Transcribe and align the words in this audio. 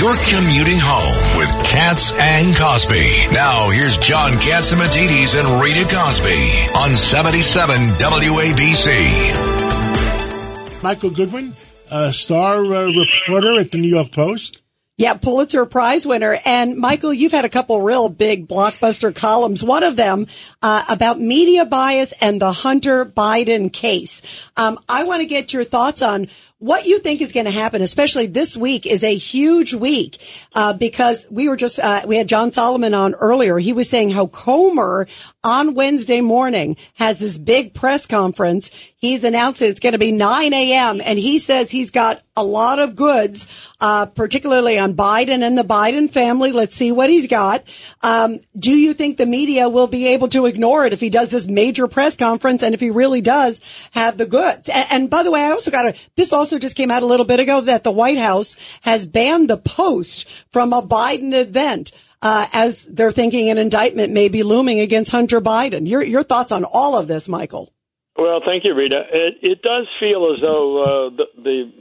You're 0.00 0.16
commuting 0.16 0.80
home 0.80 1.36
with 1.36 1.52
Cats 1.66 2.14
and 2.18 2.56
Cosby. 2.56 3.28
Now 3.34 3.68
here's 3.68 3.98
John 3.98 4.32
Catsimatidis 4.32 5.38
and 5.38 5.46
Matitis 5.46 5.48
and 5.52 5.62
Rita 5.62 5.84
Cosby 5.94 6.70
on 6.74 6.94
77 6.94 7.98
WABC. 7.98 10.82
Michael 10.82 11.10
Goodwin, 11.10 11.54
a 11.90 12.14
star 12.14 12.64
uh, 12.64 12.90
reporter 12.90 13.60
at 13.60 13.72
the 13.72 13.78
New 13.78 13.88
York 13.88 14.10
Post. 14.10 14.62
Yeah, 15.00 15.14
Pulitzer 15.14 15.64
Prize 15.64 16.06
winner. 16.06 16.38
And 16.44 16.76
Michael, 16.76 17.14
you've 17.14 17.32
had 17.32 17.46
a 17.46 17.50
couple 17.50 17.80
real 17.80 18.10
big 18.10 18.48
blockbuster 18.48 19.14
columns. 19.14 19.64
One 19.64 19.82
of 19.82 19.96
them 19.96 20.26
uh, 20.60 20.84
about 20.90 21.18
media 21.18 21.64
bias 21.64 22.12
and 22.20 22.38
the 22.38 22.52
Hunter 22.52 23.06
Biden 23.06 23.72
case. 23.72 24.20
Um, 24.58 24.78
I 24.90 25.04
want 25.04 25.20
to 25.20 25.26
get 25.26 25.54
your 25.54 25.64
thoughts 25.64 26.02
on 26.02 26.28
what 26.60 26.84
you 26.84 26.98
think 26.98 27.22
is 27.22 27.32
going 27.32 27.46
to 27.46 27.50
happen, 27.50 27.80
especially 27.80 28.26
this 28.26 28.54
week 28.54 28.84
is 28.84 29.02
a 29.02 29.16
huge 29.16 29.72
week, 29.72 30.18
uh, 30.54 30.74
because 30.74 31.26
we 31.30 31.48
were 31.48 31.56
just, 31.56 31.78
uh, 31.78 32.02
we 32.06 32.18
had 32.18 32.28
John 32.28 32.50
Solomon 32.50 32.92
on 32.92 33.14
earlier. 33.14 33.58
He 33.58 33.72
was 33.72 33.88
saying 33.88 34.10
how 34.10 34.26
Comer 34.26 35.08
on 35.42 35.74
Wednesday 35.74 36.20
morning 36.20 36.76
has 36.94 37.18
this 37.18 37.38
big 37.38 37.72
press 37.72 38.06
conference. 38.06 38.70
He's 38.96 39.24
announced 39.24 39.60
that 39.60 39.70
it's 39.70 39.80
going 39.80 39.94
to 39.94 39.98
be 39.98 40.12
9 40.12 40.52
a.m. 40.52 41.00
and 41.02 41.18
he 41.18 41.38
says 41.38 41.70
he's 41.70 41.90
got 41.90 42.22
a 42.36 42.44
lot 42.44 42.78
of 42.78 42.94
goods, 42.94 43.48
uh, 43.80 44.06
particularly 44.06 44.78
on 44.78 44.94
Biden 44.94 45.42
and 45.42 45.56
the 45.56 45.62
Biden 45.62 46.10
family. 46.10 46.52
Let's 46.52 46.74
see 46.74 46.92
what 46.92 47.08
he's 47.08 47.26
got. 47.26 47.64
Um, 48.02 48.40
do 48.58 48.72
you 48.72 48.92
think 48.92 49.16
the 49.16 49.26
media 49.26 49.68
will 49.68 49.86
be 49.86 50.08
able 50.08 50.28
to 50.28 50.44
ignore 50.44 50.84
it 50.84 50.92
if 50.92 51.00
he 51.00 51.10
does 51.10 51.30
this 51.30 51.48
major 51.48 51.88
press 51.88 52.16
conference 52.16 52.62
and 52.62 52.74
if 52.74 52.80
he 52.80 52.90
really 52.90 53.22
does 53.22 53.60
have 53.92 54.18
the 54.18 54.26
goods? 54.26 54.68
And, 54.68 54.86
and 54.90 55.10
by 55.10 55.22
the 55.22 55.30
way, 55.30 55.40
I 55.40 55.52
also 55.52 55.70
got 55.70 55.82
to, 55.82 56.00
this 56.16 56.34
also 56.34 56.58
just 56.58 56.76
came 56.76 56.90
out 56.90 57.02
a 57.02 57.06
little 57.06 57.26
bit 57.26 57.40
ago 57.40 57.62
that 57.62 57.84
the 57.84 57.92
White 57.92 58.18
House 58.18 58.56
has 58.82 59.06
banned 59.06 59.48
the 59.48 59.56
post 59.56 60.28
from 60.50 60.74
a 60.74 60.82
Biden 60.82 61.32
event. 61.32 61.92
Uh, 62.22 62.46
as 62.52 62.84
they're 62.86 63.12
thinking 63.12 63.48
an 63.48 63.56
indictment 63.56 64.12
may 64.12 64.28
be 64.28 64.42
looming 64.42 64.78
against 64.78 65.10
Hunter 65.10 65.40
Biden. 65.40 65.88
Your 65.88 66.02
your 66.02 66.22
thoughts 66.22 66.52
on 66.52 66.64
all 66.64 66.98
of 66.98 67.08
this, 67.08 67.28
Michael? 67.28 67.72
Well, 68.16 68.42
thank 68.44 68.64
you, 68.64 68.74
Rita. 68.74 69.02
It, 69.10 69.34
it 69.40 69.62
does 69.62 69.86
feel 69.98 70.30
as 70.34 70.40
though 70.42 70.82
uh, 70.82 71.10
the, 71.16 71.24
the 71.42 71.72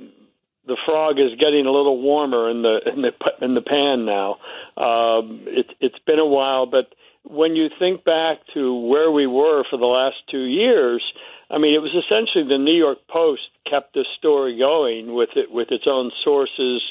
the 0.68 0.78
frog 0.86 1.20
is 1.20 1.38
getting 1.40 1.66
a 1.66 1.72
little 1.72 2.02
warmer 2.02 2.50
in 2.50 2.62
the 2.62 2.80
in 2.86 3.02
the 3.02 3.12
in 3.42 3.56
the 3.56 3.62
pan 3.62 4.06
now. 4.06 4.38
Um, 4.78 5.44
it, 5.48 5.66
it's 5.82 6.00
been 6.06 6.20
a 6.20 6.26
while, 6.26 6.66
but 6.66 6.94
when 7.24 7.56
you 7.56 7.68
think 7.78 8.06
back 8.06 8.38
to 8.54 8.74
where 8.88 9.12
we 9.12 9.28
were 9.28 9.64
for 9.70 9.78
the 9.78 9.86
last 9.86 10.16
two 10.32 10.46
years, 10.46 11.04
I 11.52 11.58
mean, 11.58 11.74
it 11.74 11.82
was 11.82 11.92
essentially 11.92 12.48
the 12.48 12.64
New 12.64 12.78
York 12.78 13.00
Post 13.10 13.42
kept 13.70 13.94
this 13.94 14.08
story 14.18 14.58
going 14.58 15.14
with 15.14 15.30
it 15.36 15.52
with 15.52 15.72
its 15.72 15.86
own 15.88 16.12
sources, 16.24 16.82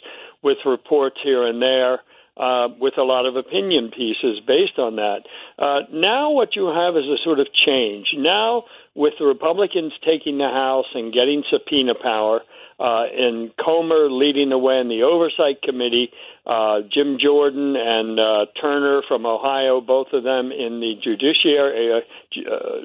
with 0.43 0.59
reports 0.67 1.17
here 1.23 1.47
and 1.47 1.62
there. 1.62 2.01
Uh, 2.39 2.69
with 2.78 2.97
a 2.98 3.03
lot 3.03 3.27
of 3.27 3.34
opinion 3.34 3.91
pieces 3.91 4.39
based 4.47 4.78
on 4.78 4.94
that. 4.94 5.22
Uh, 5.58 5.81
now, 5.92 6.31
what 6.31 6.55
you 6.55 6.67
have 6.67 6.97
is 6.97 7.03
a 7.03 7.19
sort 7.25 7.41
of 7.41 7.49
change. 7.66 8.15
Now, 8.16 8.62
with 8.94 9.15
the 9.19 9.25
Republicans 9.26 9.93
taking 10.06 10.38
the 10.38 10.47
House 10.47 10.87
and 10.94 11.12
getting 11.12 11.43
subpoena 11.50 11.94
power, 12.00 12.43
uh, 12.81 13.06
and 13.12 13.50
Comer 13.56 14.09
leading 14.10 14.50
the 14.50 14.59
way 14.59 14.78
in 14.78 14.88
the 14.88 15.03
Oversight 15.03 15.62
Committee, 15.62 16.10
uh, 16.47 16.81
Jim 16.93 17.19
Jordan 17.21 17.75
and 17.77 18.21
uh, 18.21 18.47
Turner 18.60 19.03
from 19.09 19.27
Ohio, 19.27 19.81
both 19.81 20.09
of 20.12 20.22
them 20.22 20.53
in 20.53 20.81
the 20.81 20.94
Judiciary. 21.03 21.93
Uh, 21.93 22.50
uh, 22.54 22.81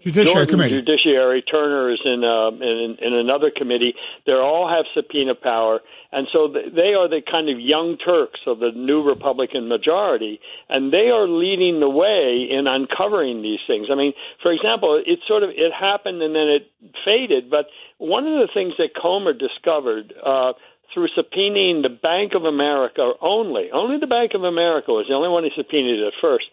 Judiciary 0.00 0.24
Jordan, 0.24 0.48
Committee. 0.48 0.82
Judiciary. 0.82 1.42
Turner 1.42 1.92
is 1.92 2.00
in, 2.04 2.24
uh, 2.24 2.50
in 2.50 2.96
in 3.00 3.12
another 3.14 3.50
committee. 3.54 3.94
They 4.26 4.32
all 4.32 4.68
have 4.68 4.86
subpoena 4.94 5.34
power, 5.34 5.80
and 6.12 6.26
so 6.32 6.48
they 6.48 6.94
are 6.94 7.08
the 7.08 7.20
kind 7.20 7.48
of 7.48 7.60
young 7.60 7.96
Turks 7.98 8.40
of 8.46 8.60
the 8.60 8.70
new 8.74 9.02
Republican 9.02 9.68
majority, 9.68 10.40
and 10.68 10.92
they 10.92 11.10
are 11.10 11.28
leading 11.28 11.80
the 11.80 11.90
way 11.90 12.48
in 12.50 12.66
uncovering 12.66 13.42
these 13.42 13.60
things. 13.66 13.88
I 13.90 13.94
mean, 13.94 14.12
for 14.42 14.52
example, 14.52 15.00
it 15.04 15.20
sort 15.28 15.42
of 15.42 15.50
it 15.50 15.72
happened 15.72 16.22
and 16.22 16.34
then 16.34 16.48
it 16.48 16.70
faded, 17.04 17.50
but 17.50 17.66
one 17.98 18.26
of 18.26 18.40
the 18.40 18.48
things 18.52 18.74
that 18.78 18.90
Comer 19.00 19.32
discovered. 19.32 20.14
Uh, 20.24 20.52
through 20.92 21.08
subpoenaing 21.16 21.82
the 21.82 21.88
Bank 22.02 22.32
of 22.34 22.44
America 22.44 23.12
only. 23.20 23.70
Only 23.72 23.98
the 23.98 24.06
Bank 24.06 24.32
of 24.34 24.42
America 24.42 24.90
was 24.90 25.06
the 25.08 25.14
only 25.14 25.28
one 25.28 25.44
he 25.44 25.50
subpoenaed 25.54 26.02
at 26.02 26.12
first. 26.20 26.46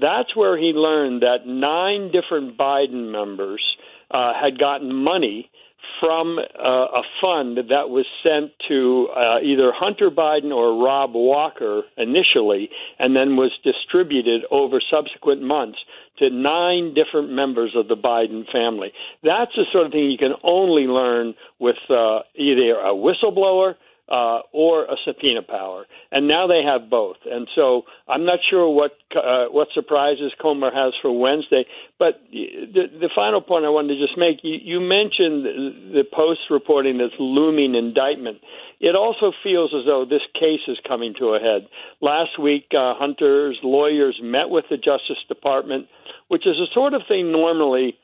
That's 0.00 0.34
where 0.34 0.56
he 0.56 0.72
learned 0.72 1.22
that 1.22 1.46
nine 1.46 2.10
different 2.10 2.56
Biden 2.56 3.10
members 3.12 3.62
uh, 4.10 4.32
had 4.40 4.58
gotten 4.58 4.94
money 4.94 5.50
from 5.98 6.38
uh, 6.38 6.42
a 6.62 7.02
fund 7.20 7.58
that 7.58 7.90
was 7.90 8.06
sent 8.22 8.52
to 8.68 9.08
uh, 9.14 9.40
either 9.42 9.70
Hunter 9.74 10.10
Biden 10.10 10.50
or 10.50 10.82
Rob 10.82 11.14
Walker 11.14 11.82
initially, 11.96 12.70
and 12.98 13.14
then 13.14 13.36
was 13.36 13.52
distributed 13.62 14.42
over 14.50 14.80
subsequent 14.90 15.42
months 15.42 15.78
to 16.18 16.30
nine 16.30 16.94
different 16.94 17.30
members 17.30 17.72
of 17.76 17.88
the 17.88 17.96
Biden 17.96 18.50
family. 18.50 18.92
That's 19.22 19.52
the 19.56 19.64
sort 19.72 19.86
of 19.86 19.92
thing 19.92 20.10
you 20.10 20.18
can 20.18 20.34
only 20.42 20.84
learn 20.84 21.34
with 21.58 21.76
uh, 21.88 22.20
either 22.34 22.76
a 22.80 22.94
whistleblower 22.94 23.74
uh, 24.10 24.40
or 24.52 24.84
a 24.84 24.96
subpoena 25.04 25.42
power, 25.42 25.86
and 26.10 26.26
now 26.26 26.46
they 26.46 26.62
have 26.64 26.90
both. 26.90 27.16
And 27.30 27.46
so 27.54 27.82
I'm 28.08 28.24
not 28.24 28.40
sure 28.48 28.68
what 28.68 28.92
uh, 29.14 29.46
what 29.46 29.68
surprises 29.72 30.32
Comer 30.40 30.70
has 30.72 30.94
for 31.00 31.16
Wednesday. 31.16 31.64
But 31.98 32.20
the, 32.32 32.90
the 33.00 33.10
final 33.14 33.40
point 33.40 33.64
I 33.64 33.68
wanted 33.68 33.94
to 33.94 34.06
just 34.06 34.18
make: 34.18 34.38
you, 34.42 34.58
you 34.60 34.80
mentioned 34.80 35.94
the 35.94 36.02
Post 36.12 36.40
reporting 36.50 36.98
this 36.98 37.12
looming 37.20 37.74
indictment. 37.74 38.38
It 38.80 38.96
also 38.96 39.32
feels 39.44 39.72
as 39.78 39.86
though 39.86 40.04
this 40.08 40.26
case 40.34 40.66
is 40.66 40.78
coming 40.88 41.14
to 41.18 41.34
a 41.34 41.38
head. 41.38 41.68
Last 42.00 42.38
week, 42.40 42.66
uh, 42.72 42.94
Hunter's 42.96 43.58
lawyers 43.62 44.18
met 44.22 44.48
with 44.48 44.64
the 44.70 44.76
Justice 44.76 45.22
Department, 45.28 45.86
which 46.28 46.46
is 46.46 46.56
a 46.58 46.72
sort 46.74 46.94
of 46.94 47.02
thing 47.06 47.30
normally 47.30 47.96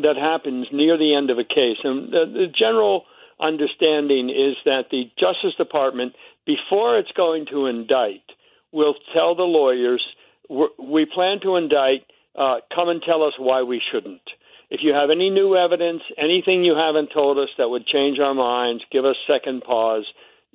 that 0.00 0.16
happens 0.16 0.68
near 0.72 0.96
the 0.96 1.14
end 1.14 1.30
of 1.30 1.38
a 1.38 1.44
case, 1.44 1.78
and 1.82 2.12
the, 2.12 2.24
the 2.26 2.46
general 2.46 3.04
understanding 3.42 4.30
is 4.30 4.56
that 4.64 4.86
the 4.90 5.10
Justice 5.18 5.54
Department, 5.58 6.14
before 6.46 6.98
it's 6.98 7.12
going 7.12 7.46
to 7.50 7.66
indict, 7.66 8.22
will 8.72 8.94
tell 9.12 9.34
the 9.34 9.42
lawyers, 9.42 10.02
we 10.48 11.06
plan 11.06 11.40
to 11.42 11.56
indict, 11.56 12.06
uh, 12.36 12.56
come 12.74 12.88
and 12.88 13.02
tell 13.02 13.22
us 13.22 13.34
why 13.38 13.62
we 13.62 13.82
shouldn't. 13.92 14.22
If 14.70 14.80
you 14.82 14.94
have 14.94 15.10
any 15.10 15.28
new 15.28 15.54
evidence, 15.54 16.02
anything 16.16 16.64
you 16.64 16.74
haven't 16.74 17.10
told 17.12 17.38
us 17.38 17.50
that 17.58 17.68
would 17.68 17.86
change 17.86 18.18
our 18.18 18.32
minds, 18.32 18.82
give 18.90 19.04
us 19.04 19.16
second 19.26 19.62
pause, 19.62 20.06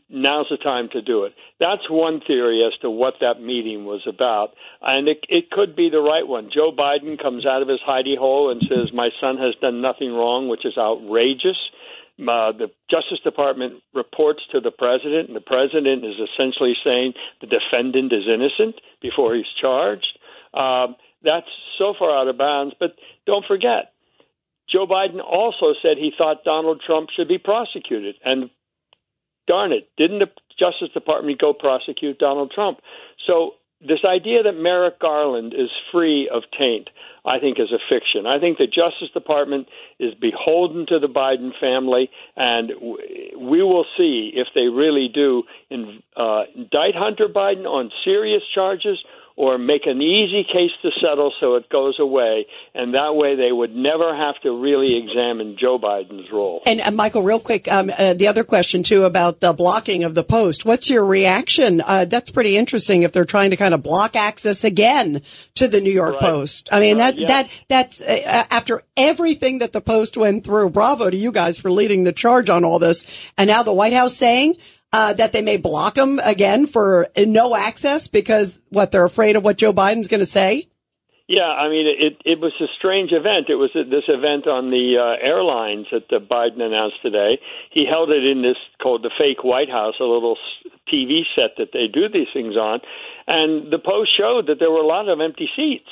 now's 0.09 0.47
the 0.49 0.57
time 0.57 0.89
to 0.93 1.01
do 1.01 1.23
it. 1.25 1.33
That's 1.59 1.89
one 1.89 2.21
theory 2.25 2.63
as 2.65 2.77
to 2.81 2.89
what 2.89 3.15
that 3.21 3.41
meeting 3.41 3.85
was 3.85 4.01
about. 4.07 4.53
And 4.81 5.07
it, 5.07 5.19
it 5.29 5.51
could 5.51 5.75
be 5.75 5.89
the 5.89 6.01
right 6.01 6.27
one. 6.27 6.49
Joe 6.51 6.71
Biden 6.71 7.21
comes 7.21 7.45
out 7.45 7.61
of 7.61 7.67
his 7.67 7.79
hidey 7.87 8.17
hole 8.17 8.49
and 8.49 8.61
says, 8.67 8.91
My 8.91 9.09
son 9.21 9.37
has 9.37 9.53
done 9.61 9.81
nothing 9.81 10.13
wrong, 10.13 10.47
which 10.47 10.65
is 10.65 10.77
outrageous. 10.77 11.57
Uh, 12.19 12.51
the 12.51 12.71
Justice 12.89 13.19
Department 13.23 13.83
reports 13.93 14.41
to 14.51 14.59
the 14.59 14.71
president, 14.71 15.27
and 15.27 15.35
the 15.35 15.41
president 15.41 16.03
is 16.03 16.15
essentially 16.17 16.73
saying 16.83 17.13
the 17.41 17.47
defendant 17.47 18.11
is 18.11 18.23
innocent 18.27 18.75
before 19.01 19.35
he's 19.35 19.45
charged. 19.61 20.17
Um, 20.53 20.95
that's 21.23 21.47
so 21.77 21.93
far 21.97 22.17
out 22.17 22.27
of 22.27 22.37
bounds. 22.37 22.73
But 22.79 22.95
don't 23.25 23.45
forget, 23.45 23.93
Joe 24.69 24.87
Biden 24.87 25.21
also 25.23 25.73
said 25.81 25.97
he 25.97 26.11
thought 26.17 26.43
Donald 26.43 26.81
Trump 26.85 27.09
should 27.15 27.27
be 27.27 27.37
prosecuted. 27.37 28.15
And 28.25 28.49
darn 29.47 29.71
it, 29.71 29.89
didn't 29.97 30.19
the 30.19 30.29
Justice 30.59 30.89
Department 30.93 31.39
go 31.39 31.53
prosecute 31.53 32.19
Donald 32.19 32.51
Trump? 32.51 32.79
So 33.25 33.51
this 33.79 34.03
idea 34.05 34.43
that 34.43 34.53
Merrick 34.53 34.99
Garland 34.99 35.53
is 35.53 35.69
free 35.91 36.29
of 36.33 36.43
taint, 36.57 36.89
I 37.27 37.39
think, 37.39 37.59
is 37.59 37.71
a 37.73 37.79
fiction. 37.89 38.25
I 38.25 38.39
think 38.39 38.57
the 38.57 38.67
Justice 38.67 39.11
Department 39.13 39.67
is 39.99 40.13
beholden 40.13 40.85
to 40.87 40.99
the 40.99 41.07
Biden 41.07 41.51
family, 41.59 42.09
and 42.37 42.71
we 43.37 43.61
will 43.61 43.85
see 43.97 44.31
if 44.33 44.47
they 44.55 44.67
really 44.67 45.09
do 45.13 45.43
uh, 46.15 46.43
indict 46.55 46.95
Hunter 46.95 47.27
Biden 47.27 47.65
on 47.65 47.91
serious 48.05 48.43
charges 48.55 48.97
or 49.37 49.59
make 49.59 49.85
an 49.85 50.01
easy 50.01 50.43
case 50.43 50.71
to 50.81 50.89
settle 50.99 51.31
so 51.39 51.55
it 51.55 51.69
goes 51.69 51.99
away, 51.99 52.47
and 52.73 52.95
that 52.95 53.13
way 53.13 53.35
they 53.35 53.51
would 53.51 53.73
never 53.75 54.15
have 54.15 54.33
to 54.41 54.51
really 54.51 54.97
examine 54.97 55.55
Joe 55.59 55.77
Biden's 55.77 56.29
role. 56.31 56.63
And 56.65 56.81
uh, 56.81 56.89
Michael, 56.89 57.21
real 57.21 57.39
quick, 57.39 57.71
um, 57.71 57.91
uh, 57.95 58.15
the 58.15 58.27
other 58.27 58.43
question 58.43 58.81
too 58.81 59.05
about 59.05 59.39
the 59.39 59.53
blocking 59.53 60.03
of 60.03 60.15
the 60.15 60.23
post. 60.23 60.65
What's 60.65 60.89
your 60.89 61.05
reaction? 61.05 61.81
Uh, 61.81 62.05
that's 62.05 62.31
pretty 62.31 62.57
interesting. 62.57 63.03
If 63.03 63.11
they're 63.11 63.25
trying 63.25 63.51
to 63.51 63.57
kind 63.57 63.75
of 63.75 63.83
block 63.83 64.15
access 64.15 64.63
again 64.63 65.21
to 65.53 65.67
the 65.67 65.81
New 65.81 65.91
York 65.91 66.15
Right. 66.15 66.21
Post, 66.21 66.69
I 66.71 66.79
mean 66.79 66.97
Right, 66.97 67.15
that 67.15 67.19
yeah. 67.19 67.27
that 67.27 67.49
that's 67.67 68.01
uh, 68.01 68.43
after 68.49 68.81
everything 68.97 69.59
that 69.59 69.71
the 69.71 69.81
Post 69.81 70.17
went 70.17 70.45
through. 70.45 70.71
Bravo 70.71 71.11
to 71.11 71.15
you 71.15 71.31
guys 71.31 71.59
for 71.59 71.69
leading 71.69 72.03
the 72.05 72.11
charge 72.11 72.49
on 72.49 72.65
all 72.65 72.79
this. 72.79 73.05
And 73.37 73.47
now 73.47 73.61
the 73.61 73.73
White 73.73 73.93
House 73.93 74.15
saying. 74.15 74.55
Uh, 74.93 75.11
that 75.13 75.33
they 75.33 75.41
may 75.41 75.57
block 75.57 75.95
them 75.95 76.17
again 76.23 76.65
for 76.65 77.09
no 77.17 77.53
access 77.53 78.07
because 78.07 78.59
what 78.69 78.91
they're 78.91 79.03
afraid 79.03 79.35
of 79.35 79.43
what 79.43 79.57
Joe 79.57 79.73
Biden's 79.73 80.07
going 80.07 80.21
to 80.21 80.25
say. 80.25 80.69
Yeah, 81.27 81.51
I 81.51 81.67
mean, 81.67 81.83
it 81.87 82.15
it 82.23 82.39
was 82.39 82.53
a 82.61 82.71
strange 82.79 83.11
event. 83.11 83.51
It 83.51 83.59
was 83.59 83.71
this 83.75 84.07
event 84.07 84.47
on 84.47 84.71
the 84.71 84.95
uh, 84.95 85.19
airlines 85.19 85.87
that 85.91 86.07
uh, 86.07 86.23
Biden 86.23 86.63
announced 86.63 87.03
today. 87.03 87.37
He 87.69 87.83
held 87.83 88.11
it 88.11 88.23
in 88.23 88.41
this 88.41 88.55
called 88.81 89.03
the 89.03 89.11
fake 89.19 89.43
White 89.43 89.69
House, 89.69 89.95
a 89.99 90.07
little 90.07 90.37
TV 90.87 91.27
set 91.35 91.59
that 91.59 91.75
they 91.75 91.91
do 91.91 92.07
these 92.07 92.31
things 92.31 92.55
on, 92.55 92.79
and 93.27 93.67
the 93.73 93.77
post 93.77 94.15
showed 94.15 94.47
that 94.47 94.59
there 94.59 94.71
were 94.71 94.79
a 94.79 94.87
lot 94.87 95.09
of 95.09 95.19
empty 95.19 95.49
seats. 95.53 95.91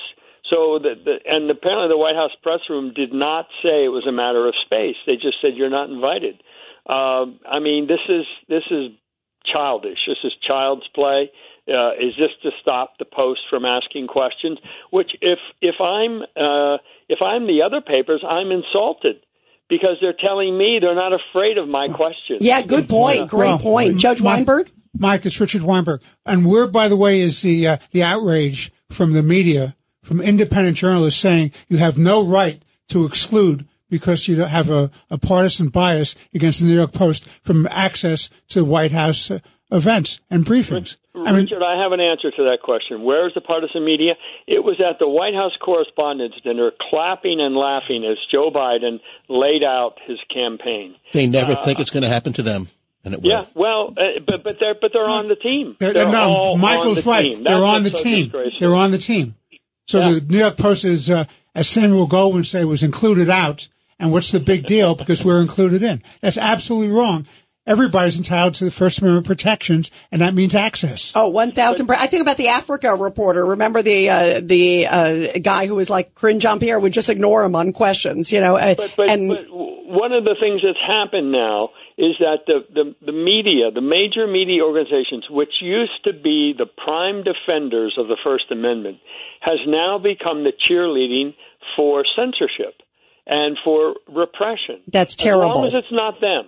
So 0.50 0.80
the, 0.80 0.95
the 0.95 1.19
and 1.27 1.51
apparently 1.51 1.91
the 1.91 2.00
White 2.00 2.15
House 2.15 2.31
press 2.41 2.63
room 2.69 2.94
did 2.95 3.12
not 3.12 3.51
say 3.59 3.83
it 3.83 3.91
was 3.91 4.07
a 4.07 4.15
matter 4.15 4.48
of 4.48 4.56
space. 4.63 4.95
They 5.06 5.19
just 5.19 5.44
said 5.44 5.59
you're 5.59 5.69
not 5.69 5.89
invited. 5.89 6.39
Um, 6.88 7.40
I 7.50 7.60
mean, 7.60 7.88
this 7.88 8.00
is 8.10 8.26
this 8.48 8.64
is 8.70 8.92
childish. 9.52 9.98
This 10.08 10.18
is 10.24 10.34
child's 10.48 10.88
play. 10.94 11.32
Uh, 11.68 11.94
is 11.94 12.14
this 12.20 12.30
to 12.44 12.52
stop 12.62 12.94
the 13.00 13.06
post 13.06 13.42
from 13.50 13.66
asking 13.66 14.08
questions? 14.08 14.60
Which, 14.92 15.12
if 15.22 15.40
if 15.62 15.76
I'm 15.82 16.22
uh, 16.22 16.78
if 17.10 17.22
I'm 17.22 17.48
the 17.48 17.64
other 17.66 17.82
papers, 17.82 18.24
I'm 18.28 18.52
insulted 18.52 19.18
because 19.68 19.98
they're 20.00 20.14
telling 20.20 20.56
me 20.58 20.78
they're 20.80 20.94
not 20.96 21.12
afraid 21.14 21.58
of 21.58 21.68
my 21.68 21.88
questions. 21.88 22.40
Yeah, 22.42 22.62
good 22.62 22.88
point. 22.88 23.30
Great 23.30 23.48
Well, 23.48 23.60
point. 23.60 23.98
Judge 23.98 24.22
my- 24.22 24.36
Weinberg? 24.36 24.72
Mike, 24.98 25.26
it's 25.26 25.42
Richard 25.42 25.62
Weinberg. 25.64 26.02
And 26.26 26.46
where, 26.46 26.68
by 26.68 26.88
the 26.88 26.96
way, 26.96 27.20
is 27.20 27.42
the 27.42 27.68
uh, 27.68 27.78
the 27.92 28.04
outrage 28.04 28.72
from 28.92 29.14
the 29.14 29.24
media, 29.24 29.76
from 30.04 30.22
independent 30.22 30.78
journalists 30.78 31.20
saying 31.20 31.52
you 31.68 31.78
have 31.78 31.98
no 31.98 32.24
right 32.24 32.64
to 32.90 33.06
exclude 33.06 33.68
because 33.90 34.28
you 34.28 34.36
don't 34.36 34.50
have 34.50 34.70
a, 34.70 34.90
a 35.10 35.18
partisan 35.18 35.70
bias 35.70 36.16
against 36.34 36.60
the 36.60 36.66
New 36.66 36.76
York 36.76 36.94
Post 36.94 37.28
from 37.44 37.68
access 37.68 38.30
to 38.50 38.66
White 38.66 38.92
House 38.92 39.30
uh, 39.32 39.40
events 39.72 40.20
and 40.30 40.46
briefings. 40.46 40.98
I 41.16 41.32
mean, 41.32 41.46
Richard, 41.46 41.64
I 41.64 41.82
have 41.82 41.94
an 41.94 42.02
answer 42.02 42.30
to 42.30 42.44
that 42.44 42.60
question. 42.62 43.04
Where 43.04 43.26
is 43.26 43.34
the 43.34 43.42
partisan 43.42 43.86
media? 43.86 44.16
It 44.48 44.64
was 44.64 44.82
at 44.82 45.00
the 45.00 45.08
White 45.08 45.34
House 45.34 45.54
Correspondents' 45.64 46.36
Dinner, 46.44 46.72
clapping 46.90 47.40
and 47.40 47.56
laughing 47.56 48.04
as 48.04 48.18
Joe 48.32 48.52
Biden 48.52 49.00
laid 49.30 49.64
out 49.64 49.98
his 50.06 50.18
campaign. 50.34 50.96
They 51.14 51.26
never 51.26 51.56
think 51.56 51.80
it's 51.80 51.90
going 51.90 52.04
to 52.04 52.10
happen 52.10 52.34
to 52.34 52.44
them, 52.44 52.68
and 53.06 53.14
it 53.14 53.22
will. 53.22 53.30
Yeah, 53.30 53.46
well, 53.56 53.94
uh, 53.98 54.20
but 54.28 54.44
but 54.44 54.58
they're 54.60 54.76
but 54.80 54.92
they're 54.94 55.08
on 55.10 55.30
the 55.30 55.38
team. 55.38 55.78
they're, 55.80 55.94
They're 55.94 56.12
no, 56.12 56.30
all 56.30 56.58
Michael's 56.58 56.98
on 57.00 57.04
the 57.06 57.10
right. 57.10 57.26
Team. 57.26 57.44
They're 57.44 57.64
on 57.64 57.84
the 57.84 57.92
so 57.92 58.04
team. 58.04 58.34
They're 58.60 58.76
on 58.76 58.92
the 58.92 58.98
team. 58.98 59.36
So 59.88 60.00
Yeah. 60.00 60.12
the 60.16 60.22
New 60.22 60.40
York 60.40 60.58
Post 60.58 60.84
is, 60.84 61.10
uh, 61.10 61.26
as 61.56 61.70
Samuel 61.70 62.08
Goldwyn 62.10 62.34
would 62.34 62.48
say, 62.48 62.66
was 62.66 62.84
included 62.84 63.30
out. 63.30 63.70
And 64.00 64.12
what's 64.12 64.31
the 64.31 64.39
big 64.39 64.65
deal? 64.65 64.95
Because 64.95 65.24
we're 65.24 65.42
included 65.42 65.81
in. 65.83 66.01
That's 66.21 66.38
absolutely 66.38 66.94
wrong. 66.95 67.25
Everybody's 67.68 68.15
entitled 68.18 68.53
to 68.56 68.65
the 68.65 68.69
First 68.69 69.00
Amendment 69.00 69.25
protections, 69.25 69.89
and 70.12 70.21
that 70.21 70.36
means 70.36 70.53
access. 70.53 71.13
Oh, 71.15 71.30
1000. 71.30 71.89
I 71.89 72.06
think 72.06 72.21
about 72.21 72.38
the 72.38 72.50
Africa 72.50 72.94
reporter. 72.94 73.44
Remember 73.44 73.81
the, 73.81 74.09
uh, 74.09 74.42
the, 74.44 74.86
uh, 74.86 75.39
guy 75.39 75.65
who 75.65 75.74
was 75.74 75.89
like 75.89 76.13
Karine 76.13 76.39
Jean-Pierre 76.39 76.80
would 76.80 76.94
just 76.94 77.09
ignore 77.09 77.44
him 77.44 77.56
on 77.56 77.74
questions, 77.74 78.31
you 78.31 78.39
know, 78.39 78.56
uh, 78.56 78.75
But, 78.75 78.94
but, 78.95 79.09
and 79.09 79.30
but 79.30 79.47
one 79.50 80.12
of 80.12 80.25
the 80.25 80.36
things 80.39 80.62
that's 80.62 80.77
happened 80.86 81.31
now 81.31 81.69
is 81.98 82.13
that 82.19 82.45
the, 82.45 82.65
the, 82.71 82.95
the 83.03 83.12
media, 83.12 83.71
the 83.74 83.81
major 83.81 84.27
media 84.27 84.62
organizations, 84.62 85.25
which 85.31 85.57
used 85.59 86.03
to 86.03 86.13
be 86.13 86.53
the 86.56 86.68
prime 86.68 87.24
defenders 87.24 87.95
of 87.98 88.07
the 88.07 88.18
First 88.24 88.51
Amendment, 88.51 89.00
has 89.41 89.57
now 89.65 89.98
become 89.98 90.44
the 90.44 90.53
cheerleading 90.53 91.33
for 91.75 92.06
censorship 92.15 92.85
and 93.27 93.57
for 93.63 93.95
repression. 94.07 94.81
That's 94.88 95.16
terrible. 95.16 95.51
As 95.51 95.57
long 95.57 95.68
as 95.68 95.75
it's 95.75 95.92
not 95.92 96.22
them, 96.22 96.48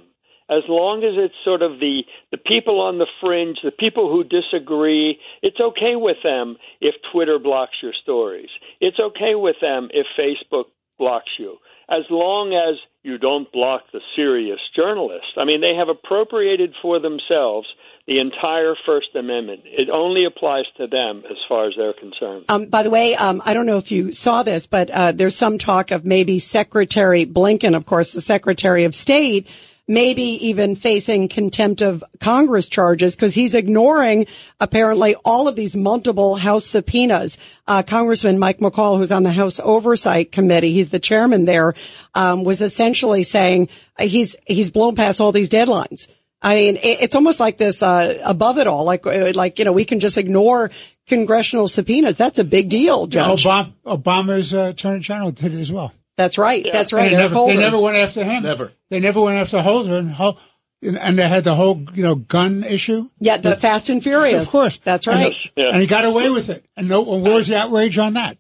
as 0.50 0.63
long 0.69 1.03
as 1.03 1.13
it's 1.15 1.35
sort 1.44 1.62
of 1.62 1.79
the 1.79 2.03
the 2.31 2.38
people 2.38 2.79
on 2.79 3.00
the 3.00 3.07
fringe, 3.21 3.57
the 3.63 3.71
people 3.71 4.09
who 4.09 4.24
disagree, 4.24 5.19
it's 5.41 5.59
okay 5.59 5.95
with 5.95 6.18
them 6.24 6.57
if 6.79 6.95
Twitter 7.12 7.39
blocks 7.39 7.75
your 7.81 7.94
stories. 8.01 8.50
It's 8.79 9.00
okay 9.00 9.35
with 9.35 9.57
them 9.62 9.89
if 9.91 10.07
Facebook 10.18 10.65
blocks 10.97 11.31
you, 11.38 11.57
as 11.89 12.03
long 12.09 12.53
as 12.53 12.79
you 13.03 13.18
don't 13.18 13.51
block 13.51 13.83
the 13.94 14.01
serious 14.15 14.59
journalists. 14.75 15.38
I 15.38 15.45
mean, 15.45 15.62
they 15.62 15.75
have 15.77 15.89
appropriated 15.89 16.74
for 16.81 17.00
themselves 17.00 17.68
the 18.07 18.19
entire 18.19 18.74
First 18.86 19.15
Amendment. 19.15 19.62
It 19.65 19.89
only 19.89 20.24
applies 20.25 20.63
to 20.77 20.88
them 20.88 21.24
as 21.30 21.38
far 21.50 21.68
as 21.68 21.74
they're 21.77 21.94
concerned. 21.94 22.45
Um, 22.48 22.68
by 22.68 22.83
the 22.83 22.89
way, 22.89 23.15
um, 23.15 23.42
I 23.45 23.54
don't 23.54 23.65
know 23.65 23.77
if 23.77 23.92
you 23.92 24.13
saw 24.13 24.44
this, 24.44 24.65
but 24.65 24.89
uh, 24.89 25.12
there's 25.12 25.36
some 25.36 25.57
talk 25.57 25.92
of 25.92 26.06
maybe 26.06 26.39
Secretary 26.39 27.25
Blinken, 27.25 27.75
of 27.75 27.86
course, 27.86 28.13
the 28.13 28.21
Secretary 28.21 28.86
of 28.86 28.95
State, 28.95 29.45
maybe 29.89 30.21
even 30.21 30.77
facing 30.77 31.27
contempt 31.27 31.81
of 31.81 32.01
Congress 32.21 32.69
charges 32.69 33.13
because 33.15 33.36
he's 33.36 33.54
ignoring 33.54 34.25
apparently 34.62 35.15
all 35.25 35.50
of 35.50 35.57
these 35.57 35.75
multiple 35.75 36.36
House 36.36 36.65
subpoenas. 36.65 37.38
Uh, 37.68 37.83
Congressman 37.83 38.39
Mike 38.39 38.60
McCaul, 38.60 38.98
who's 38.98 39.12
on 39.12 39.24
the 39.24 39.31
House 39.31 39.60
Oversight 39.62 40.31
Committee, 40.31 40.71
he's 40.71 40.89
the 40.89 41.00
chairman 41.00 41.44
there, 41.44 41.74
um, 42.15 42.45
was 42.45 42.62
essentially 42.62 43.24
saying 43.24 43.68
uh, 44.00 44.03
he's 44.03 44.38
he's 44.45 44.71
blown 44.71 44.95
past 44.95 45.19
all 45.19 45.33
these 45.33 45.50
deadlines. 45.50 46.07
I 46.42 46.56
mean, 46.56 46.78
it's 46.81 47.16
almost 47.16 47.39
like 47.39 47.57
this 47.57 47.81
uh, 47.81 48.19
above 48.24 48.57
it 48.60 48.68
all, 48.68 48.84
like 48.86 49.06
uh, 49.07 49.31
like 49.36 49.57
you 49.60 49.66
know, 49.66 49.72
we 49.74 49.86
can 49.86 50.00
just 50.00 50.18
ignore 50.18 50.69
congressional 51.07 51.68
subpoenas. 51.68 52.16
That's 52.18 52.38
a 52.39 52.44
big 52.44 52.69
deal, 52.69 53.07
Judge. 53.07 53.44
Obama, 53.44 53.74
Obama's 53.86 54.54
uh, 54.54 54.68
Attorney 54.74 55.00
General 55.00 55.31
did 55.31 55.54
it 55.54 55.60
as 55.60 55.72
well. 55.72 55.94
That's 56.16 56.38
right. 56.38 56.66
That's 56.72 56.94
right. 56.94 57.10
They, 57.12 57.18
never, 57.18 57.36
they 57.36 57.57
never 57.57 57.80
went 57.80 57.98
after 57.98 58.24
him. 58.24 58.44
Never. 58.44 58.72
They 58.89 59.00
never 59.00 59.22
went 59.22 59.38
after 59.38 59.62
Holder, 59.62 59.98
and, 59.98 60.12
Hol- 60.12 60.38
and 60.81 61.18
they 61.18 61.28
had 61.28 61.44
the 61.44 61.56
whole 61.56 61.84
you 61.94 62.04
know 62.04 62.16
gun 62.16 62.63
issue. 62.63 63.10
yeah, 63.19 63.38
the 63.38 63.56
Fast 63.56 63.89
and 63.89 64.01
Furious. 64.04 64.44
Of 64.45 64.50
course, 64.51 64.78
That's 64.84 65.07
And 65.07 65.16
right. 65.19 65.34
he- 65.34 65.51
And 65.63 65.81
he 65.81 65.88
got 65.88 66.06
away 66.06 66.30
with 66.30 66.50
it. 66.50 66.66
And 66.75 66.88
no, 66.88 67.13
and 67.16 67.24
where's 67.24 67.48
the 67.48 67.57
outrage 67.57 67.98
on 67.98 68.13
that? 68.13 68.38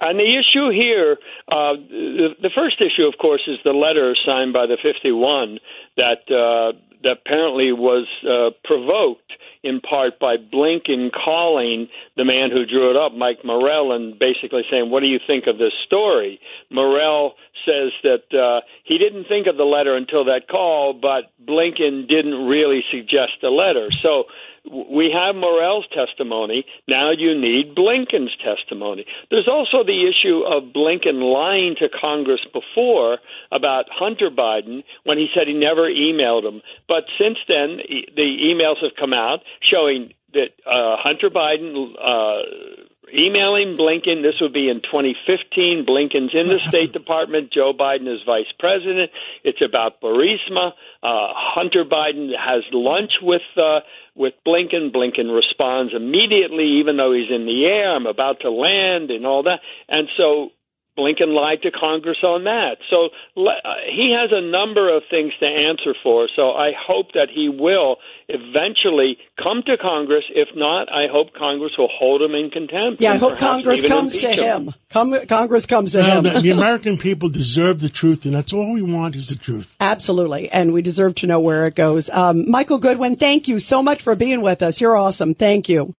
And 0.00 0.18
the 0.18 0.24
issue 0.24 0.70
here, 0.70 1.16
uh, 1.48 1.74
the, 1.88 2.28
the 2.42 2.50
first 2.54 2.76
issue, 2.80 3.06
of 3.06 3.14
course, 3.18 3.40
is 3.46 3.58
the 3.64 3.70
letter 3.72 4.14
signed 4.26 4.52
by 4.52 4.66
the 4.66 4.76
51 4.82 5.58
that 5.96 6.18
uh, 6.28 6.72
that 6.72 6.93
apparently 7.04 7.72
was 7.72 8.06
uh, 8.24 8.50
provoked 8.64 9.32
in 9.62 9.80
part 9.80 10.18
by 10.20 10.36
Blinken 10.36 11.10
calling 11.12 11.88
the 12.16 12.24
man 12.24 12.50
who 12.50 12.66
drew 12.66 12.90
it 12.90 12.96
up, 12.96 13.14
Mike 13.14 13.44
Morell, 13.44 13.92
and 13.92 14.18
basically 14.18 14.62
saying, 14.70 14.90
"What 14.90 15.00
do 15.00 15.06
you 15.06 15.18
think 15.26 15.46
of 15.46 15.58
this 15.58 15.72
story?" 15.86 16.40
Morrell 16.70 17.34
says 17.64 17.92
that 18.02 18.28
uh, 18.36 18.60
he 18.84 18.98
didn't 18.98 19.24
think 19.24 19.46
of 19.46 19.56
the 19.56 19.64
letter 19.64 19.96
until 19.96 20.24
that 20.26 20.48
call, 20.48 20.92
but 20.92 21.32
Blinken 21.44 22.06
didn't 22.08 22.46
really 22.46 22.84
suggest 22.90 23.42
a 23.42 23.48
letter. 23.48 23.88
So 24.02 24.24
we 24.70 25.10
have 25.12 25.34
Morell's 25.34 25.86
testimony. 25.92 26.64
Now 26.88 27.10
you 27.10 27.38
need 27.38 27.74
Blinken's 27.74 28.34
testimony. 28.42 29.04
There's 29.30 29.48
also 29.48 29.84
the 29.84 30.08
issue 30.08 30.40
of 30.40 30.72
Blinken 30.72 31.20
lying 31.20 31.76
to 31.80 31.88
Congress 31.88 32.40
before 32.52 33.18
about 33.52 33.86
Hunter 33.90 34.30
Biden 34.30 34.84
when 35.04 35.18
he 35.18 35.28
said 35.34 35.48
he 35.48 35.54
never 35.54 35.82
emailed 35.82 36.44
him. 36.44 36.62
But 36.88 37.04
since 37.18 37.38
then, 37.46 37.78
the 38.16 38.38
emails 38.42 38.82
have 38.82 38.96
come 38.98 39.12
out 39.12 39.40
showing 39.60 40.14
that 40.32 40.50
uh, 40.66 40.96
Hunter 40.98 41.30
Biden. 41.30 41.94
Uh, 42.00 42.83
Emailing 43.14 43.76
Blinken, 43.76 44.22
this 44.22 44.34
would 44.40 44.52
be 44.52 44.68
in 44.68 44.82
2015. 44.82 45.86
Blinken's 45.86 46.32
in 46.34 46.48
the 46.48 46.58
State 46.58 46.92
Department. 47.00 47.52
Joe 47.52 47.72
Biden 47.72 48.12
is 48.12 48.20
vice 48.26 48.50
president. 48.58 49.12
It's 49.44 49.62
about 49.64 50.00
Burisma. 50.00 50.72
Uh, 51.00 51.30
Hunter 51.32 51.84
Biden 51.84 52.30
has 52.36 52.64
lunch 52.72 53.12
with 53.22 53.42
uh, 53.56 53.80
with 54.16 54.34
Blinken. 54.44 54.92
Blinken 54.92 55.34
responds 55.34 55.92
immediately, 55.94 56.80
even 56.80 56.96
though 56.96 57.12
he's 57.12 57.30
in 57.30 57.46
the 57.46 57.64
air. 57.66 57.94
I'm 57.94 58.06
about 58.06 58.40
to 58.40 58.50
land, 58.50 59.10
and 59.12 59.24
all 59.24 59.44
that. 59.44 59.60
And 59.88 60.08
so 60.16 60.50
Blinken 60.96 61.34
lied 61.34 61.62
to 61.62 61.70
Congress 61.70 62.18
on 62.22 62.44
that. 62.44 62.76
So 62.88 63.08
uh, 63.36 63.50
he 63.90 64.14
has 64.18 64.30
a 64.32 64.40
number 64.40 64.94
of 64.94 65.02
things 65.10 65.32
to 65.40 65.46
answer 65.46 65.94
for. 66.02 66.28
So 66.36 66.52
I 66.52 66.70
hope 66.76 67.12
that 67.14 67.28
he 67.34 67.48
will 67.48 67.96
eventually 68.28 69.18
come 69.42 69.62
to 69.66 69.76
Congress. 69.76 70.24
If 70.34 70.48
not, 70.54 70.88
I 70.92 71.06
hope 71.10 71.34
Congress 71.34 71.72
will 71.76 71.88
hold 71.92 72.22
him 72.22 72.34
in 72.34 72.50
contempt. 72.50 73.00
yeah, 73.02 73.12
I 73.12 73.16
hope 73.16 73.38
Congress 73.38 73.82
comes 73.82 74.18
to 74.18 74.30
impeach 74.30 74.44
him. 74.44 74.74
Come, 74.90 75.14
Congress 75.26 75.66
comes 75.66 75.92
to 75.92 75.98
Well, 75.98 76.22
him. 76.22 76.34
the, 76.34 76.40
the 76.40 76.50
American 76.58 76.98
people 76.98 77.28
deserve 77.28 77.80
the 77.80 77.88
truth, 77.88 78.24
and 78.24 78.34
that's 78.34 78.52
all 78.52 78.72
we 78.72 78.82
want 78.82 79.16
is 79.16 79.28
the 79.28 79.36
truth. 79.36 79.74
Absolutely. 79.80 80.48
And 80.50 80.72
we 80.72 80.82
deserve 80.82 81.16
to 81.16 81.26
know 81.26 81.40
where 81.40 81.64
it 81.66 81.74
goes. 81.74 82.08
Um, 82.10 82.50
Michael 82.50 82.78
Goodwin, 82.78 83.16
thank 83.16 83.48
you 83.48 83.58
so 83.58 83.82
much 83.82 84.02
for 84.02 84.14
being 84.14 84.42
with 84.42 84.62
us. 84.62 84.80
You're 84.80 84.96
awesome. 84.96 85.34
Thank 85.34 85.68
you. 85.68 85.94